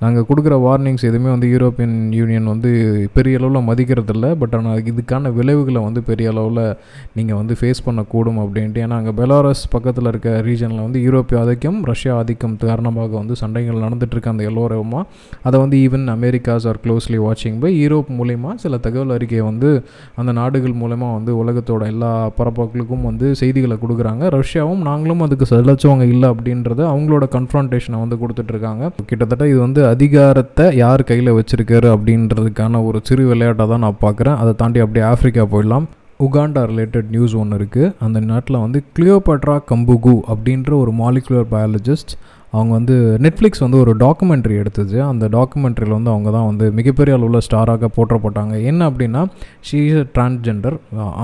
[0.00, 2.70] நாங்கள் கொடுக்குற வார்னிங்ஸ் எதுவுமே வந்து யூரோப்பியன் யூனியன் வந்து
[3.16, 6.62] பெரிய அளவில் மதிக்கிறதில்ல பட் ஆனால் இதுக்கான விளைவுகளை வந்து பெரிய அளவில்
[7.18, 8.82] நீங்கள் வந்து ஃபேஸ் பண்ணக்கூடும் அப்படின்ட்டு.
[8.84, 14.32] ஏன்னா அங்கே பெலாரஸ் பக்கத்தில் இருக்க ரீஜனில் வந்து யூரோப்பிய ஆதிக்கம் ரஷ்யா ஆதிக்கம் காரணமாக வந்து சண்டைகள் நடந்துகிட்ருக்கு
[14.32, 15.04] அந்த எல்லோரமாக
[15.48, 19.70] அதை வந்து ஈவன் அமெரிக்காஸ் ஆர் க்ளோஸ்லி வாட்சிங் பை யூரோப் மூலிமா சில தகவல் அறிக்கையை வந்து
[20.22, 24.22] அந்த நாடுகள் மூலமா வந்து உலகத்தோட எல்லா பரப்பாக்களுக்கும் வந்து செய்திகளை கொடுக்குறாங்க.
[24.38, 31.08] ரஷ்யாவும் நாங்களும் அதுக்கு செலச்சவங்க இல்லை அப்படின்றத அவங்களோட கன்ஃபரன்டேஷனை வந்து கொடுத்துட்ருக்காங்க கிட்டத்தட்ட இது வந்து அதிகாரத்தை யார்
[31.08, 34.38] கையில் வச்சிருக்காரு அப்படின்றதுக்கான ஒரு சிறு விளையாட்டாக தான் நான் பார்க்குறேன்.
[34.42, 35.88] அதை தாண்டி அப்படியே ஆஃப்ரிக்கா போயிடலாம்.
[36.26, 42.14] உகாண்டா ரிலேட்டட் நியூஸ் ஒன்று இருக்குது அந்த நாட்டில் வந்து கிளியோபட்ரா கம்புகு அப்படின்ற ஒரு மாலிகுலர் பயாலஜிஸ்ட்
[42.56, 44.96] அவங்க வந்து நெட்ஃப்ளிக்ஸ் வந்து ஒரு டாக்குமெண்ட்ரி எடுத்தது.
[45.12, 48.52] அந்த டாக்குமெண்ட்ரியில் வந்து அவங்க தான் வந்து மிகப்பெரிய அளவில் ஸ்டாராக போற்றப்பட்டாங்க.
[48.70, 49.22] என்ன அப்படின்னா
[49.68, 49.80] ஷீ
[50.16, 50.76] டிரான்ஸ்ஜெண்டர்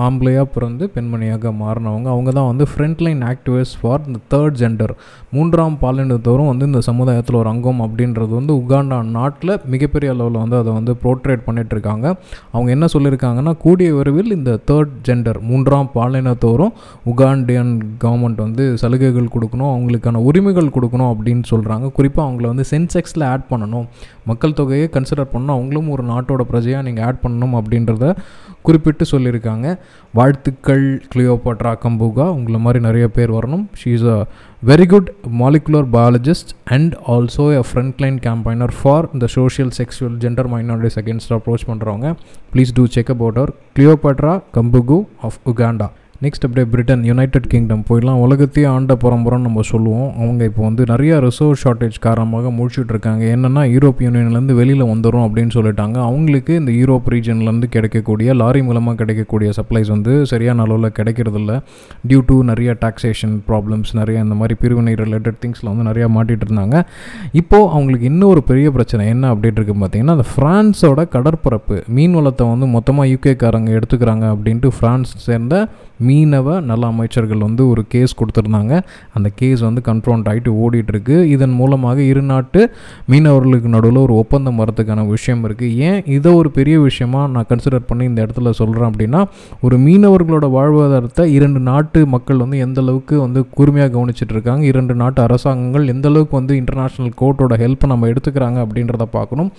[0.07, 2.09] ஆம்பளையாக பிறந்து பெண்மணியாக மாறினவங்க.
[2.15, 4.95] அவங்க தான் வந்து ஃப்ரண்ட்லைன் ஆக்டிவிஸ்ட் ஃபார் இந்த தேர்ட் ஜெண்டர்
[5.33, 10.73] மூன்றாம் பாலினத்தோறும் வந்து இந்த சமுதாயத்தில் ஒரு அங்கம் அப்படின்றது வந்து உகாண்டா நாட்டில் மிகப்பெரிய அளவில் வந்து அதை
[10.73, 12.07] வந்து ப்ரோட்ரேட் பண்ணிகிட்ருக்காங்க
[12.53, 16.75] அவங்க என்ன சொல்லியிருக்காங்கன்னா கூடிய விரைவில் இந்த தேர்ட் ஜெண்டர் மூன்றாம் பாலினத்தோறும்
[17.13, 17.73] உகாண்டியன்
[18.05, 23.87] கவர்மெண்ட் வந்து சலுகைகள் கொடுக்கணும் அவங்களுக்கான உரிமைகள் கொடுக்கணும் அப்படின்னு சொல்கிறாங்க குறிப்பாக அவங்கள வந்து சென்செக்ஸில் ஆட் பண்ணணும்.
[24.25, 25.57] மக்கள் தொகையை கன்சிடர் பண்ணணும்.
[25.59, 28.05] அவங்களும் ஒரு நாட்டோட பிரஜையாக நீங்கள் ஆட் பண்ணணும் அப்படின்றத
[28.67, 29.67] குறிப்பிட்டு சொல்லியிருக்காங்க.
[30.19, 33.65] வாழ்த்துக்கள் கிளியோபாட்ரா கம்புகா உங்களை மாதிரி நிறைய பேர் வரணும்.
[33.81, 34.19] She is a
[34.71, 35.09] very good
[35.43, 41.69] molecular biologist and also a frontline campaigner for இந்த social sexual gender minorities against approach
[41.71, 42.11] பண்ணுறவங்க
[42.55, 45.89] please two check about our Cleopatra Kambugu of Uganda
[46.25, 48.19] next அப்படியே பிரிட்டன் யுனைடெட் கிங்டம் போயிடலாம்.
[48.25, 50.09] உலகத்தையே ஆண்ட புறம்புறம் நம்ம சொல்லுவோம்.
[50.23, 53.23] அவங்க இப்போ வந்து நிறைய ரிசர்வ் ஷார்ட்டேஜ் காரணமாக முடிச்சுட்டு இருக்காங்க.
[53.35, 55.97] என்னென்னா யூரோப் யூனியன்லேருந்து வெளியில் வந்துடும் அப்படின்னு சொல்லிட்டாங்க.
[56.09, 61.55] அவங்களுக்கு இந்த யூரோப் ரீஜன்லேருந்து கிடைக்கக்கூடிய லாரி மூலமாக கிடைக்கக்கூடிய சப்ளைஸ் வந்து சரியான அளவில் கிடைக்கிறதில்ல.
[62.11, 66.85] டியூ டு நிறைய டாக்ஸேஷன் ப்ராப்ளம்ஸ் நிறைய இந்த மாதிரி பிரிவினை ரிலேட்டட் திங்ஸில் வந்து நிறையா மாட்டிகிட்டு இருந்தாங்க.
[67.33, 72.69] இப்போது அவங்களுக்கு இன்னொரு பெரிய பிரச்சனை என்ன அப்படின்ட்டு இருக்கு பார்த்தீங்கன்னா அந்த ஃப்ரான்ஸோட கடற்பரப்பு மீன் வளத்தை வந்து
[72.77, 75.57] மொத்தமாக யூகேக்காரங்க எடுத்துக்கிறாங்க அப்படின்ட்டு ஃப்ரான்ஸ் சேர்ந்த
[76.11, 78.75] மீனவ நல அமைச்சர்கள் வந்து ஒரு கேஸ் கொடுத்துருந்தாங்க.
[79.17, 81.17] அந்த கேஸ் வந்து கன்ஃபரண்ட் ஆகிட்டு ஓடிட்டுருக்கு.
[81.35, 82.61] இதன் மூலமாக இரு நாட்டு
[83.13, 88.05] மீனவர்களுக்கு நடுவில் ஒரு ஒப்பந்தம் வரதுக்கான விஷயம் இருக்குது ஏன் இதை ஒரு பெரிய விஷயமா நான் கன்சிடர் பண்ணி
[88.11, 89.23] இந்த இடத்துல சொல்கிறேன் அப்படின்னா
[89.67, 95.21] ஒரு மீனவர்களோட வாழ்வாதாரத்தை இரண்டு நாட்டு மக்கள் வந்து எந்த அளவுக்கு வந்து கூர்மையாக கவனிச்சிட்டு இருக்காங்க இரண்டு நாட்டு
[95.27, 99.51] அரசாங்கங்கள் எந்த அளவுக்கு வந்து இன்டர்நேஷ்னல் கோர்ட்டோட ஹெல்ப்பை நம்ம எடுத்துக்கிறாங்க அப்படின்றத பார்க்கணும்.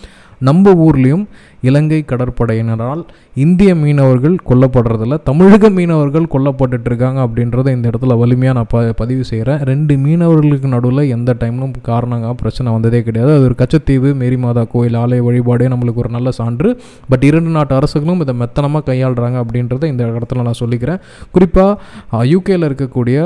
[0.47, 1.25] நம்ம ஊர்லேயும்
[1.69, 3.01] இலங்கை கடற்படையினரால்
[3.43, 9.59] இந்திய மீனவர்கள் கொல்லப்படுறதில்ல தமிழக மீனவர்கள் கொல்லப்பட்டுட்டு இருக்காங்க அப்படின்றத இந்த இடத்துல வலிமையாக நான் ப பதிவு செய்கிறேன்
[9.69, 13.31] ரெண்டு மீனவர்களுக்கு நடுவில் எந்த டைம்லும் காரணங்க பிரச்சனை வந்ததே கிடையாது.
[13.37, 16.71] அது ஒரு கச்சத்தீவு மேரிமாதா கோயில் ஆலய வழிபாடே நம்மளுக்கு ஒரு நல்ல சான்று.
[17.11, 20.99] பட் இரண்டு நாட்டு அரசுகளும் இதை மெத்தனமாக கையாளுறாங்க அப்படின்றத இந்த இடத்துல நான் சொல்லிக்கிறேன்.
[21.35, 23.19] குறிப்பாக யூகேயில் இருக்கக்கூடிய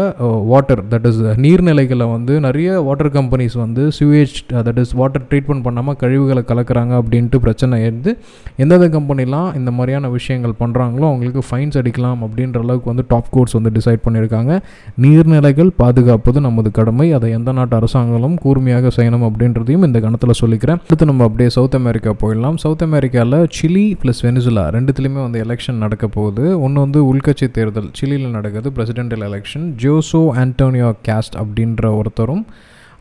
[0.51, 5.99] வாட்டர் தட் இஸ் நீர்நிலைகளை வந்து நிறைய வாட்டர் கம்பெனிஸ் வந்து sewage that is water treatment பண்ணாமல்
[6.04, 8.18] கழிவுகளை கலக்கிறாங்க அப்படின்ட்டு பிரச்சனை எடுத்து
[8.58, 13.72] எந்தெந்த கம்பெனிலாம் இந்த மாதிரியான விஷயங்கள் பண்ணுறாங்களோ அவங்களுக்கு ஃபைன்ஸ் அடிக்கலாம் அப்படின்ற அளவுக்கு வந்து டாப் கோர்ட்ஸ் வந்து
[13.78, 14.60] டிசைட் பண்ணியிருக்காங்க.
[15.02, 17.13] நீர்நிலைகள் பாதுகாப்பது நமது கடமை.
[17.13, 20.82] அதை எந்த நாட்டு அரசாங்கங்களும் கூர்மையாக செய்யணும் அப்படின்றதையும் இந்த கணத்தில் சொல்லிக்கிறேன்.
[20.84, 22.56] அடுத்து நம்ம அப்படியே சவுத் அமெரிக்கா போயிடலாம்.
[22.56, 26.62] சவுத் அமெரிக்காவில் சிலி ப்ளஸ் வெனிசுலா ரெண்டுத்துலேயுமே வந்து எலெக்ஷன் நடக்க போகுது.
[26.62, 27.89] ஒன்று வந்து உள்கட்சி தேர்தல்.
[28.02, 32.46] சிலியில் நடக்குது presidential election Jose Antonio Kast அப்படின்ற ஒருத்தரும்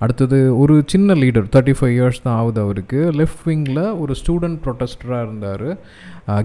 [0.04, 3.00] அடுத்தது ஒரு சின்ன லீடர் தேர்ட்டி ஃபைவ் இயர்ஸ் தான் ஆகுது அவருக்கு.
[3.20, 5.68] லெஃப்ட் விங்கில் ஒரு ஸ்டூடெண்ட் ப்ரொட்டஸ்டராக இருந்தார்.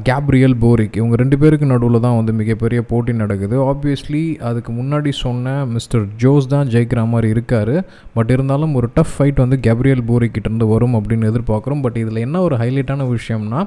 [0.07, 3.55] கேப்ரியல் போரிக் இவங்க ரெண்டு பேருக்கு நடுவில் தான் வந்து மிகப்பெரிய போட்டி நடக்குது.
[3.71, 7.75] ஆப்வியஸ்லி அதுக்கு முன்னாடி சொன்ன மிஸ்டர் ஜோஸ் தான் ஜெயிக்கிற மாதிரி இருக்கார்.
[8.17, 11.83] பட் இருந்தாலும் ஒரு டஃப் ஃபைட் வந்து கேப்ரியல் போரிக்கிட்டேருந்து வரும் அப்படின்னு எதிர்பார்க்குறோம்.
[11.85, 13.61] பட் இதில் என்ன ஒரு ஹைலைட்டான விஷயம்னா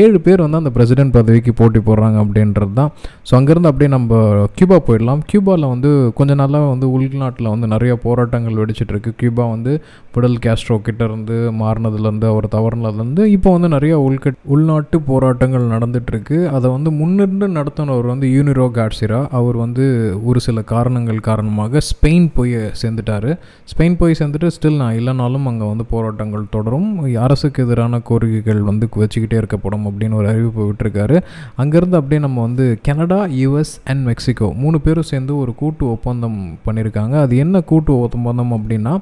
[0.00, 2.90] ஏழு பேர் வந்து அந்த பிரசிடென்ட் பதவிக்கு போட்டி போடுறாங்க அப்படின்றது தான்.
[3.28, 4.18] ஸோ அங்கேருந்து அப்படியே நம்ம
[4.56, 5.20] கியூபா போயிடலாம்.
[5.30, 9.72] கியூபாவில் வந்து கொஞ்ச நாளாக வந்து உள்நாட்டில் வந்து நிறைய போராட்டங்கள் வெடிச்சிட்ருக்கு கியூபா வந்து
[10.14, 16.92] பிடல் கேஸ்ட்ரோ கிட்டேருந்து மாறினதுலேருந்து அவர் தவறுனதுலேருந்து இப்போ வந்து நிறைய உள்கட் உள்நாட்டு போராட்டங்கள் நடந்துகிட்ருக்கு அதை வந்து
[17.00, 19.20] முன்னிருந்து நடத்தினவர் வந்து யூனிரோ காட்சிரா.
[19.40, 19.84] அவர் வந்து
[20.30, 23.30] ஒரு சில காரணங்கள் காரணமாக ஸ்பெயின் போய் சேர்ந்துட்டார்.
[23.72, 26.88] ஸ்பெயின் போய் சேர்ந்துட்டு ஸ்டில் நான் இல்லைனாலும் அங்கே வந்து போராட்டங்கள் தொடரும்.
[27.26, 31.22] அரசுக்கு எதிரான கோரிக்கைகள் வந்து வச்சுக்கிட்டே இருக்கப்படும் அப்படின்னு ஒரு அறிவிப்பு விட்டுருக்காரு.
[31.58, 37.20] அங்கேருந்து அப்படியே நம்ம வந்து கனடா யூஎஸ் அண்ட் மெக்சிகோ மூணு பேரும் சேர்ந்து ஒரு கூட்டு ஒப்பந்தம் பண்ணியிருக்காங்க
[37.20, 38.98] அது என்ன கூட்டு ஒப்பந்தம் அப்படின்னா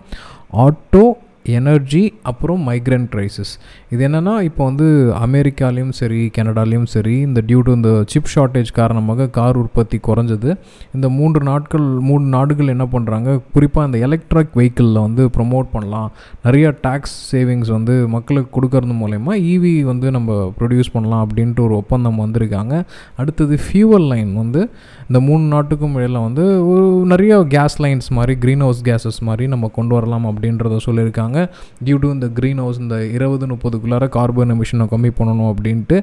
[0.53, 1.05] ஆட்டோ
[1.57, 3.53] எனர்ஜி அப்புறம் மைக்ரண்ட் க்ரைசிஸ்
[3.93, 4.87] இது என்னென்னா இப்போ வந்து
[5.27, 10.51] அமெரிக்காலேயும் சரி கனடாலேயும் சரி இந்த டியூ டு இந்த சிப் ஷார்ட்டேஜ் காரணமாக கார் உற்பத்தி குறைஞ்சது.
[10.95, 16.11] இந்த மூன்று நாட்கள் மூணு நாடுகள் என்ன பண்ணுறாங்க குறிப்பாக இந்த எலக்ட்ரிக் வெஹிக்கிளில் வந்து ப்ரொமோட் பண்ணலாம்.
[16.47, 22.21] நிறைய டேக்ஸ் சேவிங்ஸ் வந்து மக்களுக்கு கொடுக்கறது மூலயமா ஈவி வந்து நம்ம ப்ரொடியூஸ் பண்ணலாம் அப்படின்ட்டு ஒரு ஒப்பந்தம்
[22.25, 22.75] வந்திருக்காங்க.
[23.23, 24.63] அடுத்தது ஃபியூவல் லைன் வந்து
[25.09, 29.73] இந்த மூணு நாட்டுக்கும் இடையில் வந்து ஒரு நிறைய கேஸ் லைன்ஸ் மாதிரி க்ரீன் ஹவுஸ் கேஸஸ் மாதிரி நம்ம
[29.79, 31.38] கொண்டு வரலாம் அப்படின்றத சொல்லியிருக்காங்க.
[31.85, 35.99] டியூ டு இந்த க்ரீன் ஹவுஸ் இந்த இருபது முப்பதுக்குள்ளார கார்பன் எமிஷனை கம்மி பண்ணணும் அப்படின்ட்டு.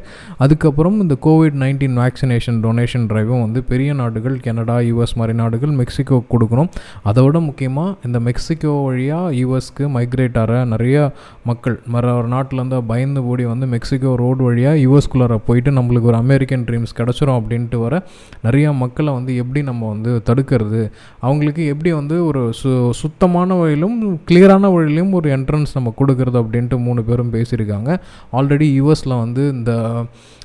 [0.46, 6.20] அதுக்கப்புறம் இந்த கோவிட் நைன்டீன் வேக்சினேஷன் டொனேஷன் ட்ரைவும் வந்து பெரிய நாடுகள் கனடா யூஎஸ் மாதிரி நாடுகள் மெக்சிகோ
[6.34, 6.70] கொடுக்கணும்.
[7.10, 10.98] அதை விட முக்கியமாக இந்த மெக்சிகோ வழியாக யூஎஸ்க்கு மைக்ரேட் ஆகிற நிறைய
[11.50, 16.66] மக்கள் மற ஒரு நாட்டிலேருந்து பயந்து ஓடி வந்து மெக்சிகோ ரோடு வழியாக யூஎஸ்குள்ளார போயிட்டு நம்மளுக்கு ஒரு அமெரிக்கன்
[16.68, 17.96] ட்ரீம்ஸ் கிடச்சிரும் அப்படின்ட்டு வர
[18.48, 20.82] நிறையா மக்களை வந்து எப்படி நம்ம வந்து தடுக்கிறது?
[21.20, 22.72] அவங்களுக்கு எப்படி வந்து ஒரு சு
[23.02, 23.98] சுத்தமான வழியிலும்
[24.30, 28.00] கிளியரான வழியிலும் ஒரு என்ட்ரன்ஸ் நம்ம கொடுக்கறது அப்படின்ட்டு மூணு பேரும் பேசியிருக்காங்க.
[28.34, 29.74] ஆல்ரெடி யூஎஸில் வந்து இந்த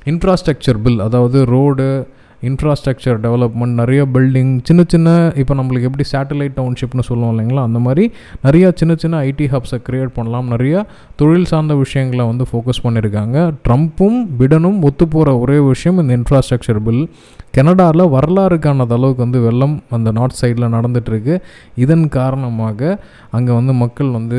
[0.04, 2.08] இன்ஃப்ராஸ்ட்ரக்சர் பில் அதாவது ரோடு
[2.48, 7.62] இன்ஃப்ராஸ்ட்ரக்சர் டெவலப்மெண்ட் நிறைய பில்டிங் சின்ன சின்ன இப்போ நம்மளுக்கு எப்படி சேட்டலைட் டவுன்ஷிப்னு சொல்லுவோம் இல்லைங்களா?
[7.62, 8.12] அந்த மாதிரி
[8.44, 10.50] நிறையா சின்ன சின்ன ஐடி ஹப்ஸை க்ரியேட் பண்ணலாம்.
[10.52, 10.82] நிறையா
[11.16, 13.54] தொழில் சார்ந்த விஷயங்களை வந்து ஃபோக்கஸ் பண்ணியிருக்காங்க.
[13.68, 17.04] ட்ரம்ப்பும் பிடனும் ஒத்து போகிற ஒரே விஷயம் இந்த இன்ஃப்ராஸ்ட்ரக்சர் பில்
[17.56, 21.34] கனடாவில் வரலாறு காணாத அளவுக்கு வந்து வெள்ளம் அந்த நார்த் சைடில் நடந்துகிட்ருக்கு
[21.84, 22.98] இதன் காரணமாக
[23.36, 24.38] அங்கே வந்து மக்கள் வந்து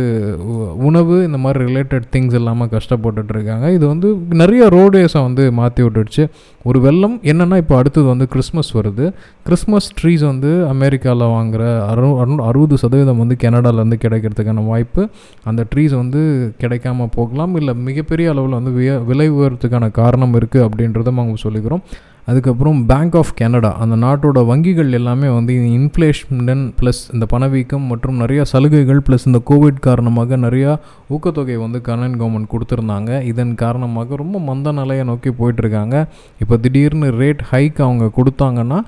[0.89, 4.09] உணவு இந்த மாதிரி ரிலேட்டட் திங்ஸ் இல்லாமல் கஷ்டப்பட்டுட்ருக்காங்க இது வந்து
[4.41, 6.25] நிறைய ரோடேஸை வந்து மாற்றி விட்டுடுச்சு.
[6.69, 9.05] ஒரு வெள்ளம் என்னென்னா இப்போ அடுத்தது வந்து கிறிஸ்மஸ் வருது.
[9.47, 12.09] கிறிஸ்மஸ் ட்ரீஸ் வந்து அமெரிக்காவில் வாங்குகிற அறு
[12.49, 15.03] அறுபது சதவீதம் வந்து கனடாவிலேருந்து கிடைக்கிறதுக்கான வாய்ப்பு.
[15.51, 16.21] அந்த ட்ரீஸ் வந்து
[16.63, 17.55] கிடைக்காம போகலாம்.
[17.61, 18.73] இல்லை மிகப்பெரிய அளவில் வந்து
[19.11, 21.83] விலை உயர்றதுக்கான காரணம் இருக்குது அப்படின்றதும் அவங்க சொல்லிக்கிறோம்.
[22.25, 28.41] அதுக்கப்புறம் பேங்க் ஆஃப் கனடா அந்த நாட்டோட வங்கிகள் எல்லாமே வந்து இன்ஃப்ளேஷன் ப்ளஸ் இந்த பணவீக்கம் மற்றும் நிறையா
[28.41, 30.75] சலுகைகள் ப்ளஸ் இந்த கோவிட் காரணமாக நிறையா
[31.09, 33.21] ஊக்கத்தொகை வந்து கனன் கவர்மெண்ட் கொடுத்துருந்தாங்க.
[33.23, 36.05] இதன் காரணமாக ரொம்ப மந்த நிலையை நோக்கி போயிட்டுருக்காங்க
[36.39, 38.81] இப்போ திடீர்னு ரேட் ஹைக் அவங்க கொடுத்தாங்கன்னா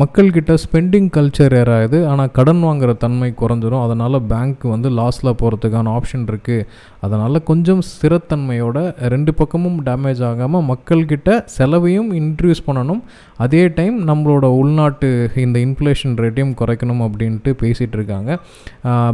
[0.00, 3.82] மக்கள்கிட்ட ஸ்பெண்டிங் கல்ச்சர் ஏறாது ஆனால் கடன் வாங்குகிற தன்மை குறைஞ்சிரும்.
[3.84, 6.66] அதனால் பேங்க் வந்து லாஸில் போகிறதுக்கான ஆப்ஷன் இருக்குது
[7.06, 8.78] அதனால் கொஞ்சம் ஸ்திரத்தன்மையோட
[9.14, 13.00] ரெண்டு பக்கமும் டேமேஜ் ஆகாமல் மக்கள்கிட்ட செலவையும் இன்க்ரீஸ் பண்ணணும்.
[13.44, 15.10] அதே டைம் நம்மளோட உள்நாட்டு
[15.44, 18.30] இந்த இன்ஃப்ளேஷன் ரேட்டையும் குறைக்கணும் அப்படின்ட்டு பேசிகிட்டு இருக்காங்க.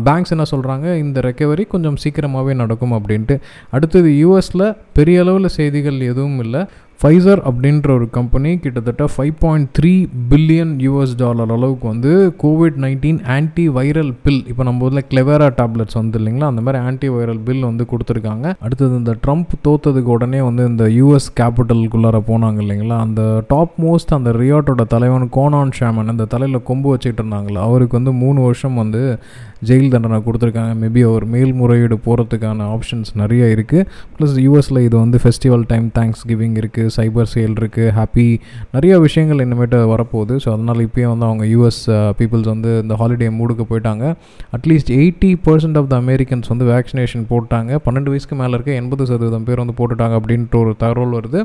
[0.08, 3.36] பேங்க்ஸ் என்ன சொல்கிறாங்க இந்த ரெக்கவரி கொஞ்சம் சீக்கிரமாகவே நடக்கும் அப்படின்ட்டு.
[3.76, 4.66] அடுத்தது யூஎஸில்
[4.98, 6.64] பெரிய அளவில் செய்திகள் எதுவும் இல்லை.
[7.00, 9.90] ஃபைசர் அப்படின்ற ஒரு கம்பெனி கிட்டத்தட்ட five point three
[10.30, 15.92] billion US dollar அளவுக்கு வந்து Covid nineteen antiviral bill இப்போ நம்ம ஊரில் கிளெவரா டேப்லெட்ஸ்
[15.92, 16.44] வந்து இல்லைங்களா?
[16.44, 18.54] அந்த மாதிரி ஆன்டி வைரல் பில் வந்து கொடுத்துருக்காங்க.
[18.60, 22.98] அடுத்தது இந்த ட்ரம்ப் தோத்ததுக்கு உடனே வந்து இந்த யூஎஸ் கேபிட்டலுக்குள்ளார போனாங்க இல்லைங்களா?
[22.98, 28.12] அந்த டாப் மோஸ்ட் அந்த ரியாட்டோட தலைவன் கோனான் ஷாமன் அந்த தலையில் கொம்பு வச்சுக்கிட்டு இருந்தாங்களா அவருக்கு வந்து
[28.12, 29.18] மூணு வருஷம் வந்து
[29.68, 30.72] ஜெயில் தண்டனை கொடுத்துருக்காங்க.
[30.82, 33.84] மேபி அவர் மேல்முறையீடு போகிறதுக்கான ஆப்ஷன்ஸ் நிறைய இருக்குது
[34.16, 38.26] ப்ளஸ் யூஎஸில் இது வந்து ஃபெஸ்டிவல் டைம் தேங்க்ஸ் கிவிங் இருக்குது சைபர் சேல் இருக்குது ஹாப்பி
[38.76, 40.34] நிறைய விஷயங்கள் இனிமேட்டு வரப்போகுது.
[40.44, 41.82] ஸோ அதனால் இப்போயே வந்து அவங்க யூஎஸ்
[42.18, 44.04] பீப்புள்ஸ் uh, வந்து இந்த ஹாலிடே மூடுக்கு போயிட்டாங்க.
[44.58, 47.72] At least eighty percent of the Americans வந்து வேக்சினேஷன் போட்டாங்க.
[47.86, 51.40] பன்னெண்டு வயசுக்கு மேலே இருக்க எண்பது சதவீதம் பேர் வந்து போட்டுட்டாங்க அப்படின்ட்டு ஒரு தகவல் வருது.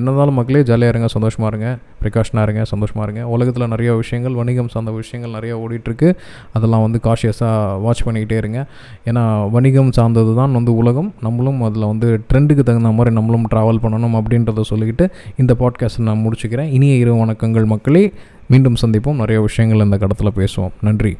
[0.00, 1.68] என்னதாலும் மக்களே ஜாலியாக இருங்க சந்தோஷமாக இருங்க
[2.02, 3.22] ப்ரிகாஷனாக இருங்க சந்தோஷமாக இருங்க.
[3.36, 6.08] உலகத்தில் நிறைய விஷயங்கள் வணிகம் சார்ந்த விஷயங்கள் நிறையா ஓடிட்டுருக்கு
[6.56, 8.66] அதெல்லாம் வந்து காஷியஸாக வாட்ச் பண்ணிக்கிட்டே இருங்க.
[9.04, 11.14] ஏன்னா வணிகம் சார்ந்தது தான் வந்து உலகம்.
[11.20, 16.72] நம்மளும் அதில் வந்து ட்ரெண்டுக்கு தகுந்த மாதிரி நம்மளும் ட்ராவல் பண்ணணும் அப்படின்றத சொல்லிக்கிட்டு இந்த பாட்காஸ்ட்டை நான் முடிச்சுக்கிறேன்.
[16.72, 18.12] இனிய இரவு வணக்கங்கள் மக்களே.
[18.48, 19.14] மீண்டும் சந்திப்போம்.
[19.14, 20.70] நிறைய விஷயங்கள் இந்த கடத்தில் பேசுவோம்.
[20.80, 21.16] நன்றி.